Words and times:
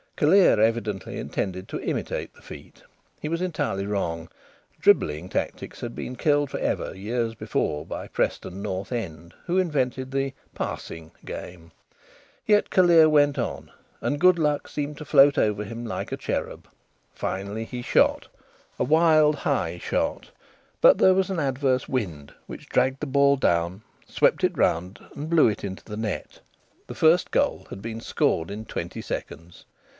Callear 0.17 0.57
evidently 0.59 1.17
intended 1.17 1.67
to 1.69 1.79
imitate 1.79 2.33
the 2.33 2.41
feat. 2.43 2.83
He 3.19 3.29
was 3.29 3.41
entirely 3.41 3.85
wrong. 3.87 4.29
Dribbling 4.79 5.29
tactics 5.29 5.81
had 5.81 5.95
been 5.95 6.15
killed 6.15 6.49
for 6.51 6.59
ever, 6.59 6.95
years 6.95 7.33
before, 7.33 7.85
by 7.87 8.07
Preston 8.07 8.61
North 8.61 8.91
End, 8.91 9.33
who 9.45 9.57
invented 9.59 10.11
the 10.11 10.33
"passing" 10.55 11.11
game. 11.25 11.71
Yet 12.45 12.69
Callear 12.69 13.09
went 13.09 13.37
on, 13.39 13.71
and 13.99 14.19
good 14.21 14.37
luck 14.39 14.67
seemed 14.67 14.97
to 14.97 15.05
float 15.05 15.37
over 15.39 15.63
him 15.63 15.85
like 15.85 16.11
a 16.11 16.17
cherub. 16.17 16.67
Finally 17.13 17.65
he 17.65 17.81
shot; 17.81 18.27
a 18.79 18.83
wild, 18.83 19.37
high 19.37 19.77
shot; 19.79 20.29
but 20.81 20.97
there 20.99 21.15
was 21.15 21.29
an 21.31 21.39
adverse 21.39 21.87
wind 21.89 22.33
which 22.47 22.69
dragged 22.69 22.99
the 23.01 23.07
ball 23.07 23.37
down, 23.37 23.81
swept 24.07 24.43
it 24.43 24.55
round, 24.57 24.99
and 25.15 25.29
blew 25.29 25.47
it 25.47 25.63
into 25.63 25.83
the 25.83 25.97
net. 25.97 26.41
The 26.87 26.95
first 26.95 27.31
goal 27.31 27.65
had 27.71 27.81
been 27.81 28.01
scored 28.01 28.51
in 28.51 28.65
twenty 28.65 29.01
seconds! 29.01 29.65